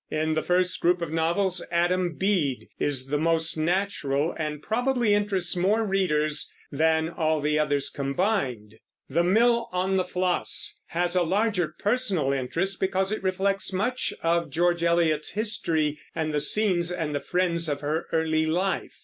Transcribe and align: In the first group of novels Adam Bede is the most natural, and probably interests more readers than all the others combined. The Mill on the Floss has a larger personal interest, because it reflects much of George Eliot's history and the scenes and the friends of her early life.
In 0.09 0.33
the 0.33 0.41
first 0.41 0.79
group 0.81 0.99
of 1.03 1.11
novels 1.13 1.63
Adam 1.71 2.15
Bede 2.15 2.67
is 2.79 3.09
the 3.09 3.19
most 3.19 3.55
natural, 3.55 4.33
and 4.35 4.59
probably 4.63 5.13
interests 5.13 5.55
more 5.55 5.83
readers 5.85 6.51
than 6.71 7.07
all 7.07 7.39
the 7.39 7.59
others 7.59 7.91
combined. 7.91 8.79
The 9.11 9.23
Mill 9.23 9.69
on 9.71 9.97
the 9.97 10.03
Floss 10.03 10.81
has 10.87 11.15
a 11.15 11.21
larger 11.21 11.75
personal 11.77 12.33
interest, 12.33 12.79
because 12.79 13.11
it 13.11 13.21
reflects 13.21 13.71
much 13.71 14.11
of 14.23 14.49
George 14.49 14.83
Eliot's 14.83 15.33
history 15.33 15.99
and 16.15 16.33
the 16.33 16.41
scenes 16.41 16.91
and 16.91 17.13
the 17.13 17.21
friends 17.21 17.69
of 17.69 17.81
her 17.81 18.07
early 18.11 18.47
life. 18.47 18.97